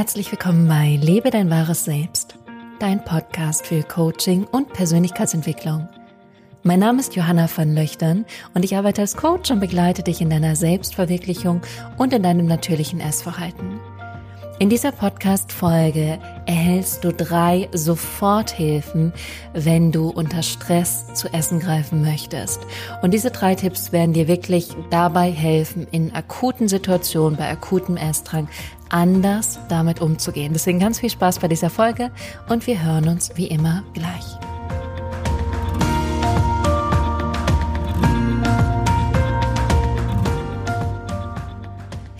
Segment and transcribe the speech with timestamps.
[0.00, 2.38] Herzlich willkommen bei Lebe dein wahres Selbst,
[2.78, 5.90] dein Podcast für Coaching und Persönlichkeitsentwicklung.
[6.62, 8.24] Mein Name ist Johanna van Löchtern
[8.54, 11.60] und ich arbeite als Coach und begleite dich in deiner Selbstverwirklichung
[11.98, 13.78] und in deinem natürlichen Essverhalten.
[14.58, 19.12] In dieser Podcast-Folge erhältst du drei Soforthilfen,
[19.52, 22.60] wenn du unter Stress zu essen greifen möchtest.
[23.02, 28.48] Und diese drei Tipps werden dir wirklich dabei helfen, in akuten Situationen, bei akutem Essdrang
[28.90, 30.52] anders damit umzugehen.
[30.52, 32.10] Deswegen ganz viel Spaß bei dieser Folge
[32.48, 34.38] und wir hören uns wie immer gleich.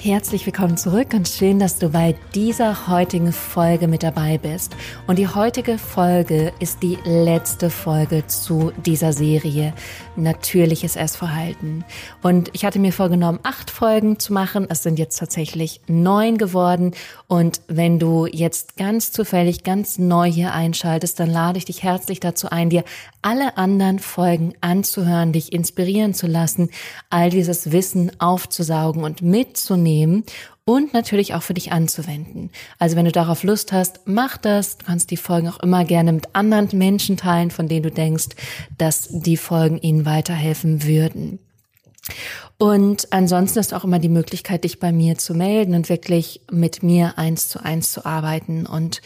[0.03, 4.75] Herzlich willkommen zurück und schön, dass du bei dieser heutigen Folge mit dabei bist.
[5.07, 9.75] Und die heutige Folge ist die letzte Folge zu dieser Serie
[10.21, 11.85] Natürliches Essverhalten.
[12.23, 14.67] Und ich hatte mir vorgenommen, acht Folgen zu machen.
[14.69, 16.93] Es sind jetzt tatsächlich neun geworden.
[17.27, 22.21] Und wenn du jetzt ganz zufällig, ganz neu hier einschaltest, dann lade ich dich herzlich
[22.21, 22.85] dazu ein, dir
[23.23, 26.71] alle anderen Folgen anzuhören, dich inspirieren zu lassen,
[27.11, 30.25] all dieses Wissen aufzusaugen und mitzunehmen
[30.71, 32.51] und natürlich auch für dich anzuwenden.
[32.79, 34.79] Also wenn du darauf Lust hast, mach das.
[34.79, 38.29] Du kannst die Folgen auch immer gerne mit anderen Menschen teilen, von denen du denkst,
[38.79, 41.41] dass die Folgen ihnen weiterhelfen würden.
[42.57, 46.85] Und ansonsten ist auch immer die Möglichkeit, dich bei mir zu melden und wirklich mit
[46.85, 49.03] mir eins zu eins zu arbeiten und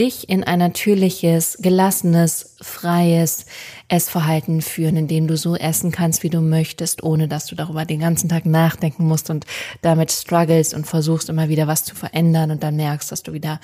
[0.00, 3.46] dich in ein natürliches, gelassenes, freies
[3.88, 8.00] Essverhalten führen, indem du so essen kannst, wie du möchtest, ohne dass du darüber den
[8.00, 9.46] ganzen Tag nachdenken musst und
[9.82, 13.60] damit struggles und versuchst immer wieder was zu verändern und dann merkst, dass du wieder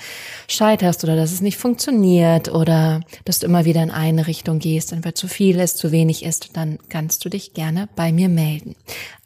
[0.47, 4.91] scheiterst oder dass es nicht funktioniert oder dass du immer wieder in eine Richtung gehst,
[4.91, 8.29] dann wird zu viel ist, zu wenig ist, dann kannst du dich gerne bei mir
[8.29, 8.75] melden.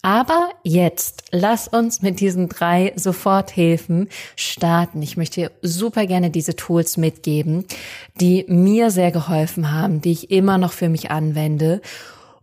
[0.08, 4.08] Aber jetzt lass uns mit diesen drei Soforthilfen
[4.38, 5.02] starten.
[5.02, 7.66] Ich möchte super gerne diese Tools mitgeben,
[8.22, 11.82] die mir sehr geholfen haben, die ich immer noch für mich anwende.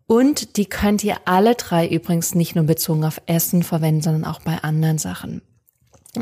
[0.07, 4.41] Und die könnt ihr alle drei übrigens nicht nur bezogen auf Essen verwenden, sondern auch
[4.41, 5.43] bei anderen Sachen.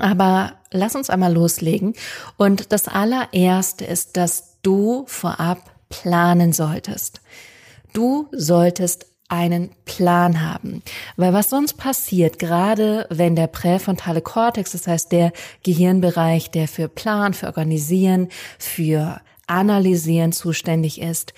[0.00, 1.94] Aber lass uns einmal loslegen.
[2.36, 7.20] Und das allererste ist, dass du vorab planen solltest.
[7.92, 10.82] Du solltest einen Plan haben.
[11.16, 16.88] Weil was sonst passiert, gerade wenn der präfrontale Kortex, das heißt der Gehirnbereich, der für
[16.88, 18.28] Plan, für Organisieren,
[18.58, 21.32] für Analysieren zuständig ist,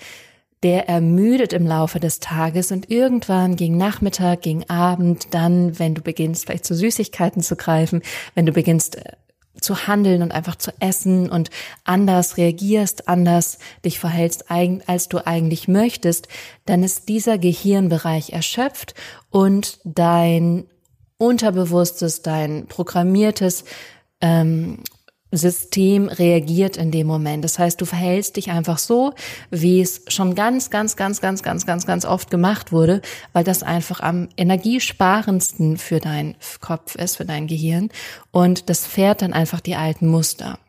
[0.63, 6.01] der ermüdet im Laufe des Tages und irgendwann gegen Nachmittag, gegen Abend, dann, wenn du
[6.01, 8.01] beginnst, vielleicht zu Süßigkeiten zu greifen,
[8.33, 9.13] wenn du beginnst, äh,
[9.61, 11.49] zu handeln und einfach zu essen und
[11.85, 16.27] anders reagierst, anders dich verhältst, als du eigentlich möchtest,
[16.65, 18.95] dann ist dieser Gehirnbereich erschöpft
[19.29, 20.65] und dein
[21.17, 23.63] Unterbewusstes, dein programmiertes
[24.19, 24.79] ähm,
[25.31, 27.43] System reagiert in dem Moment.
[27.43, 29.13] Das heißt, du verhältst dich einfach so,
[29.51, 33.01] wie es schon ganz, ganz, ganz, ganz, ganz, ganz, ganz oft gemacht wurde,
[33.33, 37.89] weil das einfach am energiesparendsten für deinen Kopf ist, für dein Gehirn.
[38.31, 40.59] Und das fährt dann einfach die alten Muster.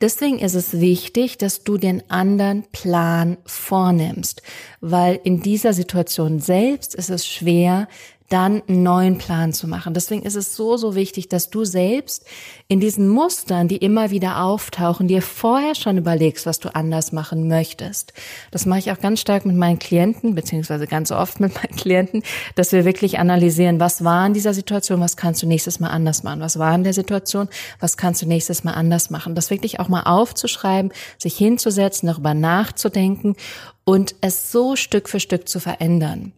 [0.00, 4.42] Deswegen ist es wichtig, dass du den anderen Plan vornimmst,
[4.80, 7.86] weil in dieser Situation selbst ist es schwer,
[8.32, 9.92] dann einen neuen Plan zu machen.
[9.92, 12.24] Deswegen ist es so, so wichtig, dass du selbst
[12.66, 17.46] in diesen Mustern, die immer wieder auftauchen, dir vorher schon überlegst, was du anders machen
[17.46, 18.14] möchtest.
[18.50, 22.22] Das mache ich auch ganz stark mit meinen Klienten, beziehungsweise ganz oft mit meinen Klienten,
[22.54, 26.22] dass wir wirklich analysieren, was war in dieser Situation, was kannst du nächstes Mal anders
[26.22, 27.48] machen, was war in der Situation,
[27.80, 29.34] was kannst du nächstes Mal anders machen.
[29.34, 33.36] Das wirklich auch mal aufzuschreiben, sich hinzusetzen, darüber nachzudenken
[33.84, 36.32] und es so Stück für Stück zu verändern.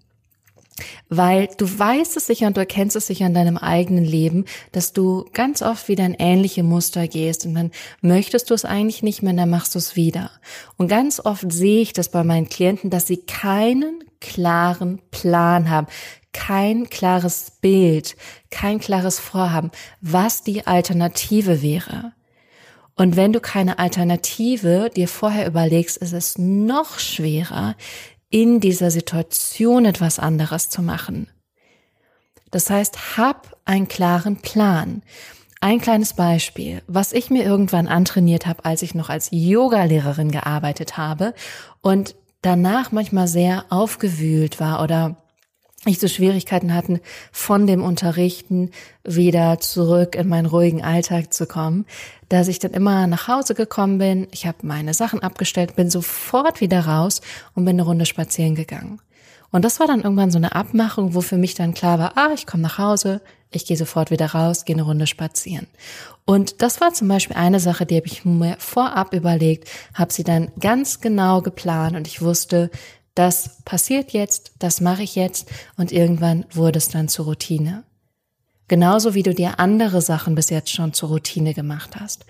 [1.09, 4.93] Weil du weißt es sicher und du erkennst es sicher in deinem eigenen Leben, dass
[4.93, 7.71] du ganz oft wieder in ähnliche Muster gehst und dann
[8.01, 10.31] möchtest du es eigentlich nicht mehr, dann machst du es wieder.
[10.77, 15.87] Und ganz oft sehe ich das bei meinen Klienten, dass sie keinen klaren Plan haben,
[16.33, 18.17] kein klares Bild,
[18.51, 19.71] kein klares Vorhaben,
[20.01, 22.13] was die Alternative wäre.
[22.97, 27.75] Und wenn du keine Alternative dir vorher überlegst, ist es noch schwerer,
[28.35, 31.29] in dieser Situation etwas anderes zu machen.
[32.51, 35.03] Das heißt, hab einen klaren Plan.
[35.61, 40.97] Ein kleines Beispiel, was ich mir irgendwann antrainiert habe, als ich noch als Yogalehrerin gearbeitet
[40.97, 41.33] habe
[41.81, 45.15] und danach manchmal sehr aufgewühlt war oder
[45.93, 47.01] ich so Schwierigkeiten hatten,
[47.33, 48.71] von dem Unterrichten
[49.05, 51.87] wieder zurück in meinen ruhigen Alltag zu kommen,
[52.29, 56.61] dass ich dann immer nach Hause gekommen bin, ich habe meine Sachen abgestellt, bin sofort
[56.61, 57.21] wieder raus
[57.55, 59.01] und bin eine Runde spazieren gegangen.
[59.51, 62.33] Und das war dann irgendwann so eine Abmachung, wo für mich dann klar war, ah,
[62.35, 63.21] ich komme nach Hause,
[63.53, 65.69] ich gehe sofort wieder raus, gehe eine Runde spazieren.
[66.25, 70.25] Und das war zum Beispiel eine Sache, die habe ich mir vorab überlegt, habe sie
[70.25, 72.69] dann ganz genau geplant und ich wusste,
[73.15, 77.85] das passiert jetzt, das mache ich jetzt und irgendwann wurde es dann zur Routine.
[78.67, 82.25] Genauso wie du dir andere Sachen bis jetzt schon zur Routine gemacht hast.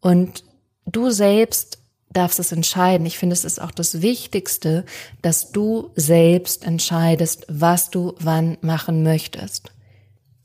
[0.00, 0.44] Und
[0.84, 1.78] du selbst
[2.10, 3.06] darfst es entscheiden.
[3.06, 4.84] Ich finde, es ist auch das Wichtigste,
[5.22, 9.70] dass du selbst entscheidest, was du wann machen möchtest.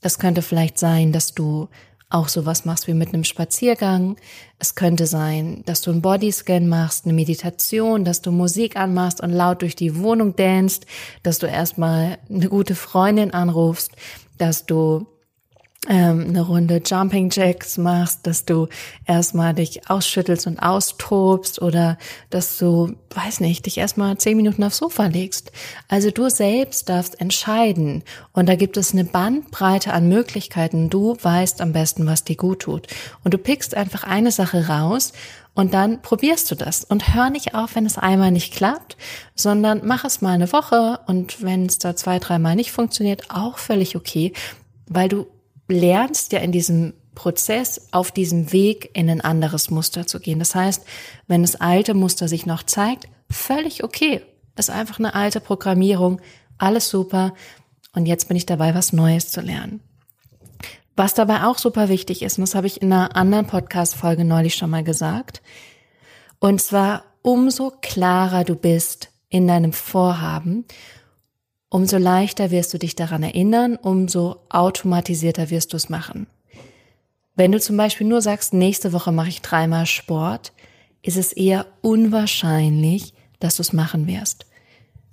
[0.01, 1.69] Das könnte vielleicht sein, dass du
[2.11, 4.17] auch sowas machst wie mit einem Spaziergang.
[4.59, 9.31] Es könnte sein, dass du einen Bodyscan machst, eine Meditation, dass du Musik anmachst und
[9.31, 10.85] laut durch die Wohnung danst,
[11.23, 13.91] dass du erstmal eine gute Freundin anrufst,
[14.37, 15.07] dass du
[15.89, 18.67] ähm, eine Runde Jumping Jacks machst, dass du
[19.07, 21.97] erstmal dich ausschüttelst und austobst oder
[22.29, 25.51] dass du, weiß nicht, dich erstmal zehn Minuten aufs Sofa legst.
[25.87, 30.91] Also du selbst darfst entscheiden und da gibt es eine Bandbreite an Möglichkeiten.
[30.91, 32.85] Du weißt am besten, was dir gut tut
[33.23, 35.13] und du pickst einfach eine Sache raus
[35.55, 38.97] und dann probierst du das und hör nicht auf, wenn es einmal nicht klappt,
[39.33, 43.57] sondern mach es mal eine Woche und wenn es da zwei, dreimal nicht funktioniert, auch
[43.57, 44.31] völlig okay,
[44.87, 45.25] weil du
[45.71, 50.39] lernst ja in diesem Prozess auf diesem Weg in ein anderes Muster zu gehen.
[50.39, 50.85] Das heißt,
[51.27, 54.21] wenn das alte Muster sich noch zeigt, völlig okay.
[54.55, 56.21] Ist einfach eine alte Programmierung,
[56.57, 57.33] alles super.
[57.93, 59.81] Und jetzt bin ich dabei, was Neues zu lernen.
[60.95, 64.55] Was dabei auch super wichtig ist, und das habe ich in einer anderen Podcast-Folge neulich
[64.55, 65.41] schon mal gesagt,
[66.39, 70.65] und zwar umso klarer du bist in deinem Vorhaben,
[71.71, 76.27] umso leichter wirst du dich daran erinnern, umso automatisierter wirst du es machen.
[77.35, 80.51] Wenn du zum Beispiel nur sagst, nächste Woche mache ich dreimal Sport,
[81.01, 84.45] ist es eher unwahrscheinlich, dass du es machen wirst.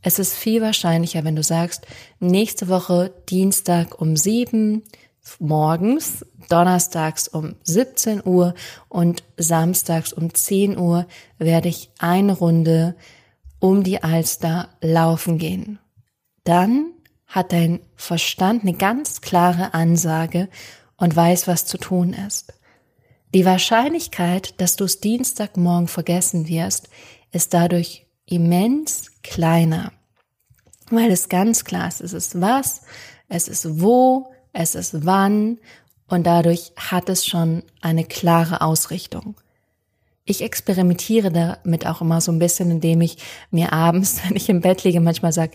[0.02, 1.86] Es ist viel wahrscheinlicher, wenn du sagst,
[2.18, 4.82] nächste Woche Dienstag um sieben
[5.38, 8.54] morgens, donnerstags um 17 Uhr
[8.88, 11.06] und samstags um 10 Uhr
[11.38, 12.96] werde ich eine Runde
[13.60, 15.78] um die Alster laufen gehen
[16.48, 16.92] dann
[17.26, 20.48] hat dein Verstand eine ganz klare Ansage
[20.96, 22.54] und weiß, was zu tun ist.
[23.34, 26.88] Die Wahrscheinlichkeit, dass du es Dienstagmorgen vergessen wirst,
[27.30, 29.92] ist dadurch immens kleiner,
[30.90, 32.82] weil es ganz klar ist, es ist was,
[33.28, 35.58] es ist wo, es ist wann
[36.08, 39.34] und dadurch hat es schon eine klare Ausrichtung.
[40.24, 43.18] Ich experimentiere damit auch immer so ein bisschen, indem ich
[43.50, 45.52] mir abends, wenn ich im Bett liege, manchmal sage,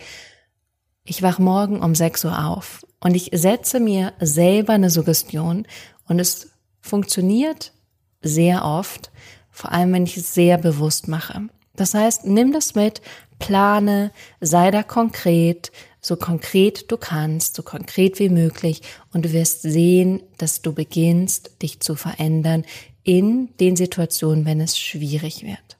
[1.05, 5.67] ich wach morgen um 6 Uhr auf und ich setze mir selber eine Suggestion
[6.07, 6.51] und es
[6.81, 7.73] funktioniert
[8.21, 9.11] sehr oft,
[9.51, 11.49] vor allem wenn ich es sehr bewusst mache.
[11.75, 13.01] Das heißt, nimm das mit,
[13.39, 19.61] plane, sei da konkret, so konkret du kannst, so konkret wie möglich und du wirst
[19.61, 22.65] sehen, dass du beginnst, dich zu verändern
[23.03, 25.77] in den Situationen, wenn es schwierig wird.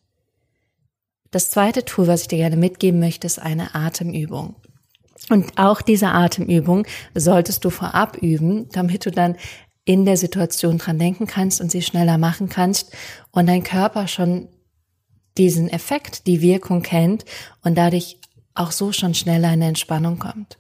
[1.32, 4.56] Das zweite Tool, was ich dir gerne mitgeben möchte, ist eine Atemübung.
[5.30, 6.86] Und auch diese Atemübung
[7.16, 9.36] solltest du vorab üben, damit du dann
[9.86, 12.96] in der Situation dran denken kannst und sie schneller machen kannst
[13.32, 14.48] und dein Körper schon
[15.38, 17.26] diesen Effekt, die Wirkung kennt
[17.64, 18.20] und dadurch
[18.54, 20.58] auch so schon schneller in Entspannung kommt.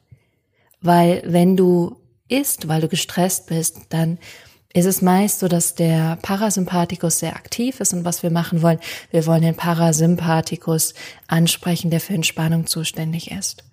[0.82, 4.18] Weil wenn du isst, weil du gestresst bist, dann
[4.74, 8.80] ist es meist so, dass der Parasympathikus sehr aktiv ist und was wir machen wollen,
[9.12, 10.96] wir wollen den Parasympathikus
[11.28, 13.64] ansprechen, der für Entspannung zuständig ist.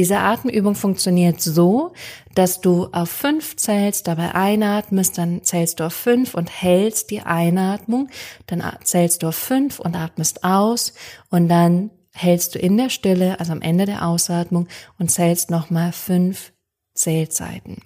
[0.00, 1.92] Diese Atemübung funktioniert so,
[2.34, 7.20] dass du auf fünf zählst, dabei einatmest, dann zählst du auf fünf und hältst die
[7.20, 8.08] Einatmung,
[8.46, 10.94] dann zählst du auf fünf und atmest aus
[11.28, 15.92] und dann hältst du in der Stille, also am Ende der Ausatmung und zählst nochmal
[15.92, 16.54] fünf
[16.94, 17.82] Zählzeiten.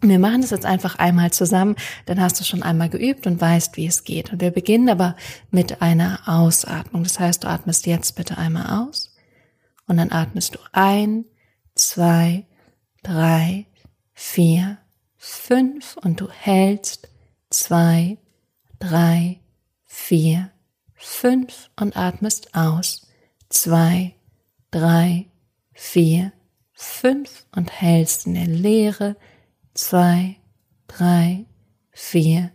[0.00, 1.76] Wir machen das jetzt einfach einmal zusammen,
[2.06, 4.32] dann hast du schon einmal geübt und weißt, wie es geht.
[4.32, 5.14] Und wir beginnen aber
[5.52, 7.04] mit einer Ausatmung.
[7.04, 9.14] Das heißt, du atmest jetzt bitte einmal aus.
[9.88, 11.24] Und dann atmest du ein,
[11.74, 12.46] zwei,
[13.02, 13.66] drei,
[14.12, 14.78] vier,
[15.16, 17.08] fünf und du hältst
[17.50, 18.18] zwei,
[18.78, 19.40] drei,
[19.84, 20.50] vier,
[20.94, 23.06] fünf und atmest aus.
[23.48, 24.14] Zwei,
[24.70, 25.26] drei,
[25.72, 26.32] vier,
[26.74, 29.16] fünf und hältst in der Leere.
[29.72, 30.36] Zwei,
[30.86, 31.46] drei,
[31.90, 32.52] vier,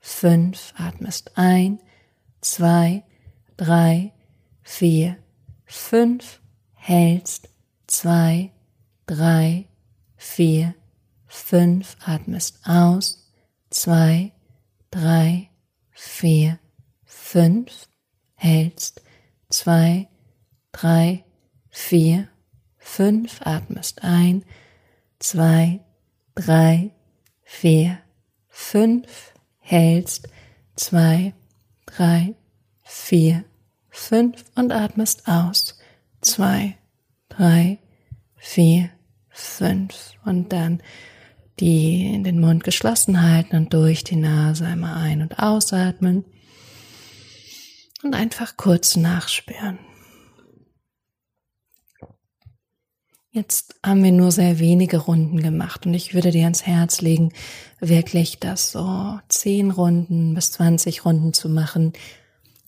[0.00, 1.78] fünf, atmest ein,
[2.40, 3.04] zwei,
[3.56, 4.12] drei,
[4.62, 5.16] vier,
[5.64, 6.41] fünf
[6.84, 7.48] hältst,
[7.86, 8.50] zwei,
[9.06, 9.68] drei,
[10.16, 10.74] vier,
[11.28, 13.32] fünf, atmest aus,
[13.70, 14.32] zwei,
[14.90, 15.48] drei,
[15.92, 16.58] vier,
[17.04, 17.88] fünf,
[18.34, 19.00] hältst,
[19.48, 20.08] zwei,
[20.72, 21.24] drei,
[21.70, 22.26] vier,
[22.78, 24.44] fünf, atmest ein,
[25.20, 25.78] zwei,
[26.34, 26.90] drei,
[27.44, 27.98] vier,
[28.48, 30.28] fünf, hältst,
[30.74, 31.32] zwei,
[31.86, 32.34] drei,
[32.82, 33.44] vier,
[33.88, 35.78] fünf und atmest aus,
[36.22, 36.76] zwei,
[37.28, 37.78] drei,
[38.36, 38.90] vier,
[39.28, 40.82] fünf und dann
[41.60, 46.24] die in den Mund geschlossen halten und durch die Nase einmal ein- und ausatmen
[48.02, 49.78] und einfach kurz nachspüren.
[53.34, 57.32] Jetzt haben wir nur sehr wenige Runden gemacht und ich würde dir ans Herz legen,
[57.80, 61.94] wirklich das so zehn Runden bis 20 Runden zu machen.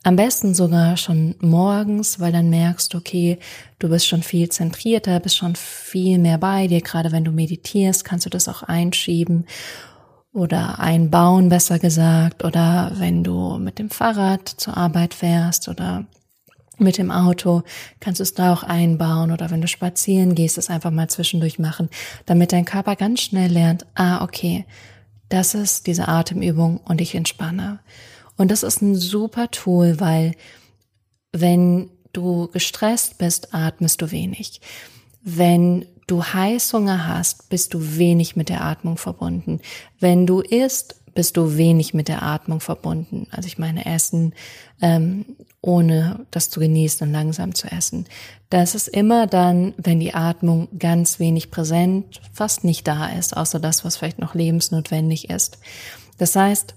[0.07, 3.39] Am besten sogar schon morgens, weil dann merkst, okay,
[3.79, 6.83] du bist schon viel zentrierter, bist schon viel mehr bei dir.
[6.83, 9.47] Gerade wenn du meditierst, kannst du das auch einschieben
[10.35, 12.45] oder einbauen, besser gesagt.
[12.45, 16.05] Oder wenn du mit dem Fahrrad zur Arbeit fährst oder
[16.77, 17.63] mit dem Auto
[18.01, 21.59] kannst du es da auch einbauen oder wenn du spazieren gehst, es einfach mal zwischendurch
[21.59, 21.89] machen,
[22.27, 24.67] damit dein Körper ganz schnell lernt, ah, okay,
[25.31, 27.79] das ist diese Atemübung und ich entspanne.
[28.37, 30.33] Und das ist ein super Tool, weil
[31.33, 34.61] wenn du gestresst bist, atmest du wenig.
[35.23, 39.61] Wenn du Heißhunger hast, bist du wenig mit der Atmung verbunden.
[39.99, 43.27] Wenn du isst, bist du wenig mit der Atmung verbunden.
[43.31, 44.35] Also ich meine Essen,
[44.83, 45.25] ähm,
[45.61, 48.07] ohne das zu genießen und langsam zu essen.
[48.51, 53.61] Das ist immer dann, wenn die Atmung ganz wenig präsent, fast nicht da ist, außer
[53.61, 55.59] das, was vielleicht noch lebensnotwendig ist.
[56.19, 56.75] Das heißt,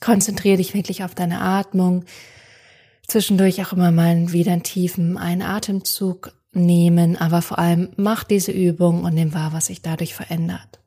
[0.00, 2.04] konzentriere dich wirklich auf deine Atmung.
[3.06, 8.52] Zwischendurch auch immer mal wieder einen tiefen einen Atemzug nehmen, aber vor allem mach diese
[8.52, 10.80] Übung und nimm wahr, was sich dadurch verändert.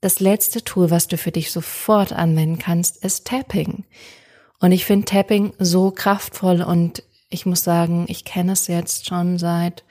[0.00, 3.84] Das letzte Tool, was du für dich sofort anwenden kannst, ist Tapping.
[4.58, 9.38] Und ich finde Tapping so kraftvoll und ich muss sagen, ich kenne es jetzt schon
[9.38, 9.84] seit,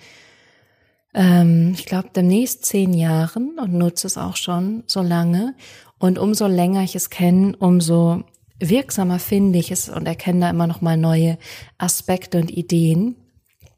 [1.13, 5.55] ähm, ich glaube, demnächst zehn Jahren und nutze es auch schon so lange.
[6.01, 8.23] Und umso länger ich es kenne, umso
[8.59, 11.37] wirksamer finde ich es und erkenne da immer noch mal neue
[11.77, 13.15] Aspekte und Ideen.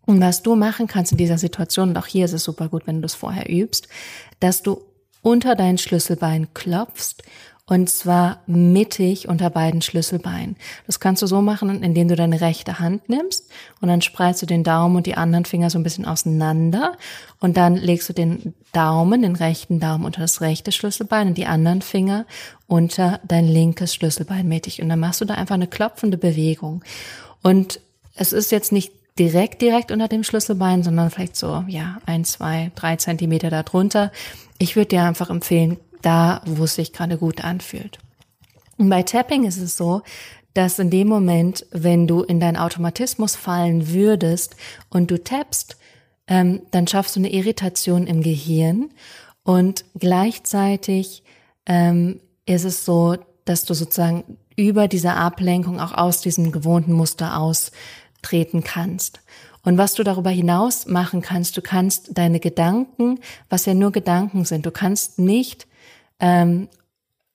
[0.06, 2.88] Und was du machen kannst in dieser Situation, und auch hier ist es super gut,
[2.88, 3.90] wenn du das vorher übst,
[4.40, 4.82] dass du
[5.24, 7.24] unter dein Schlüsselbein klopfst
[7.66, 10.58] und zwar mittig unter beiden Schlüsselbeinen.
[10.86, 13.50] Das kannst du so machen, indem du deine rechte Hand nimmst
[13.80, 16.98] und dann spreizst du den Daumen und die anderen Finger so ein bisschen auseinander
[17.40, 21.46] und dann legst du den Daumen, den rechten Daumen unter das rechte Schlüsselbein und die
[21.46, 22.26] anderen Finger
[22.68, 26.84] unter dein linkes Schlüsselbein mittig und dann machst du da einfach eine klopfende Bewegung.
[27.42, 27.80] Und
[28.16, 32.72] es ist jetzt nicht direkt, direkt unter dem Schlüsselbein, sondern vielleicht so, ja, ein, zwei,
[32.76, 34.12] drei Zentimeter darunter.
[34.64, 37.98] Ich würde dir einfach empfehlen, da, wo es sich gerade gut anfühlt.
[38.78, 40.04] Und bei Tapping ist es so,
[40.54, 44.56] dass in dem Moment, wenn du in deinen Automatismus fallen würdest
[44.90, 45.76] und du tappst,
[46.28, 48.92] ähm, dann schaffst du eine Irritation im Gehirn
[49.44, 51.24] und gleichzeitig
[51.66, 57.38] ähm, ist es so, dass du sozusagen über diese Ablenkung auch aus diesem gewohnten Muster
[57.38, 59.20] austreten kannst.
[59.64, 64.46] Und was du darüber hinaus machen kannst, du kannst deine Gedanken, was ja nur Gedanken
[64.46, 65.68] sind, du kannst nicht
[66.20, 66.68] ähm,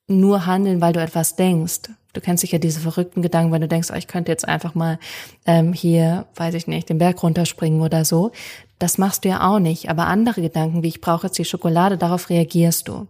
[0.07, 1.89] nur handeln, weil du etwas denkst.
[2.13, 4.99] Du kennst sicher diese verrückten Gedanken, wenn du denkst, oh, ich könnte jetzt einfach mal
[5.45, 8.31] ähm, hier, weiß ich nicht, den Berg runterspringen oder so.
[8.79, 9.89] Das machst du ja auch nicht.
[9.89, 13.07] Aber andere Gedanken, wie ich brauche jetzt die Schokolade, darauf reagierst du.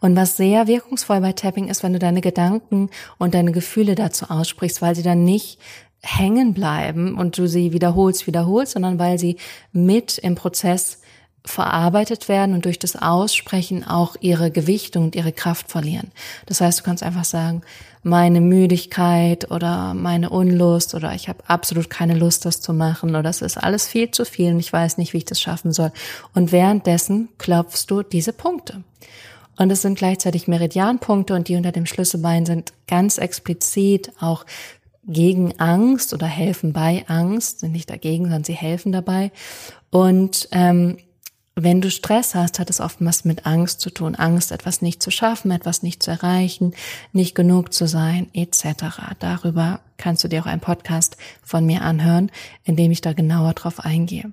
[0.00, 4.26] Und was sehr wirkungsvoll bei Tapping ist, wenn du deine Gedanken und deine Gefühle dazu
[4.28, 5.58] aussprichst, weil sie dann nicht
[6.04, 9.36] hängen bleiben und du sie wiederholst, wiederholst, sondern weil sie
[9.72, 11.00] mit im Prozess
[11.46, 16.10] verarbeitet werden und durch das Aussprechen auch ihre Gewichtung und ihre Kraft verlieren.
[16.46, 17.62] Das heißt, du kannst einfach sagen,
[18.02, 23.28] meine Müdigkeit oder meine Unlust oder ich habe absolut keine Lust, das zu machen oder
[23.28, 25.92] es ist alles viel zu viel und ich weiß nicht, wie ich das schaffen soll.
[26.34, 28.82] Und währenddessen klopfst du diese Punkte.
[29.56, 34.44] Und es sind gleichzeitig Meridianpunkte und die unter dem Schlüsselbein sind ganz explizit auch
[35.06, 39.32] gegen Angst oder helfen bei Angst, sind nicht dagegen, sondern sie helfen dabei.
[39.90, 40.96] Und ähm,
[41.56, 44.16] wenn du Stress hast, hat es oftmals mit Angst zu tun.
[44.16, 46.74] Angst, etwas nicht zu schaffen, etwas nicht zu erreichen,
[47.12, 49.14] nicht genug zu sein, etc.
[49.20, 52.32] Darüber kannst du dir auch einen Podcast von mir anhören,
[52.64, 54.32] in dem ich da genauer drauf eingehe.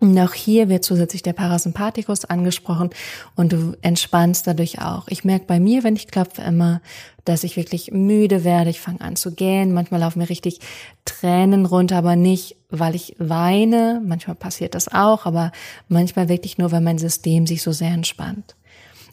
[0.00, 2.90] Und auch hier wird zusätzlich der Parasympathikus angesprochen
[3.34, 5.08] und du entspannst dadurch auch.
[5.08, 6.80] Ich merke bei mir, wenn ich klopfe, immer,
[7.24, 8.70] dass ich wirklich müde werde.
[8.70, 9.74] Ich fange an zu gähnen.
[9.74, 10.60] Manchmal laufen mir richtig
[11.04, 14.00] Tränen runter, aber nicht, weil ich weine.
[14.06, 15.50] Manchmal passiert das auch, aber
[15.88, 18.54] manchmal wirklich nur, weil mein System sich so sehr entspannt.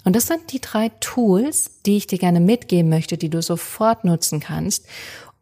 [0.04, 4.06] Und das sind die drei Tools, die ich dir gerne mitgeben möchte, die du sofort
[4.06, 4.86] nutzen kannst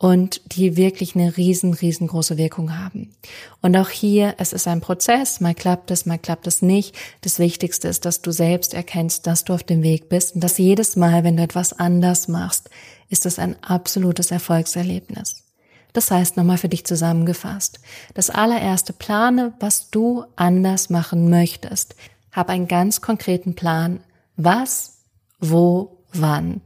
[0.03, 3.15] und die wirklich eine riesen, riesengroße Wirkung haben.
[3.61, 6.93] Und auch hier, es ist ein Prozess, mal klappt es, mal klappt es nicht.
[7.21, 10.57] Das Wichtigste ist, dass du selbst erkennst, dass du auf dem Weg bist und dass
[10.57, 12.69] jedes Mal, wenn du etwas anders machst,
[13.07, 15.45] ist es ein absolutes Erfolgserlebnis.
[15.93, 17.79] Das heißt, nochmal für dich zusammengefasst.
[18.13, 21.95] Das allererste plane, was du anders machen möchtest.
[22.33, 24.01] Hab einen ganz konkreten Plan.
[24.35, 24.97] Was,
[25.39, 26.59] wo, wann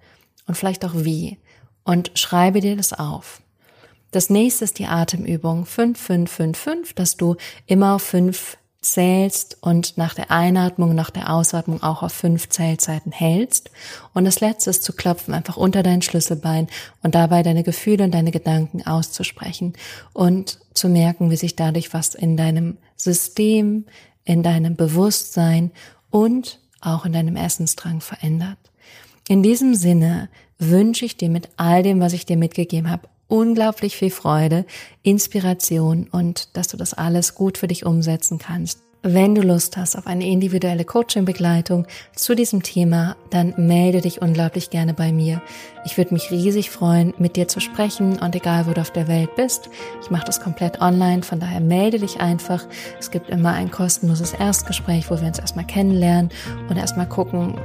[0.47, 1.37] und vielleicht auch wie
[1.87, 3.41] und schreibe dir das auf.
[4.11, 10.29] Das nächste ist die Atemübung 5555, dass du immer auf fünf zählst und nach der
[10.29, 13.71] Einatmung, nach der Ausatmung auch auf fünf Zählzeiten hältst.
[14.13, 16.67] Und das letzte ist zu klopfen, einfach unter dein Schlüsselbein
[17.03, 19.73] und dabei deine Gefühle und deine Gedanken auszusprechen
[20.13, 23.85] und zu merken, wie sich dadurch was in deinem System,
[24.25, 25.71] in deinem Bewusstsein
[26.09, 28.57] und auch in deinem Essensdrang verändert.
[29.29, 33.97] In diesem Sinne wünsche ich dir mit all dem, was ich dir mitgegeben habe, unglaublich
[33.97, 34.65] viel Freude,
[35.03, 38.83] Inspiration und dass du das alles gut für dich umsetzen kannst.
[39.03, 44.69] Wenn du Lust hast auf eine individuelle Coaching-Begleitung zu diesem Thema, dann melde dich unglaublich
[44.69, 45.41] gerne bei mir.
[45.85, 49.09] Ich würde mich riesig freuen, mit dir zu sprechen und egal, wo du auf der
[49.09, 49.69] Welt bist,
[50.01, 52.65] ich mache das komplett online, von daher melde dich einfach.
[52.97, 56.31] Es gibt immer ein kostenloses Erstgespräch, wo wir uns erstmal kennenlernen
[56.69, 57.55] und erstmal gucken,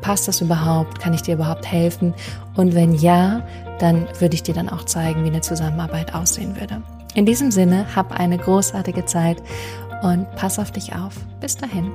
[0.00, 1.00] passt das überhaupt?
[1.00, 2.14] Kann ich dir überhaupt helfen?
[2.56, 3.46] Und wenn ja,
[3.78, 6.82] dann würde ich dir dann auch zeigen, wie eine Zusammenarbeit aussehen würde.
[7.14, 9.42] In diesem Sinne, hab eine großartige Zeit
[10.02, 11.14] und pass auf dich auf.
[11.40, 11.90] Bis dahin.